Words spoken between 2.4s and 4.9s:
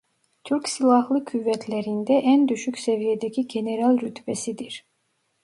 düşük seviyedeki general rütbesidir.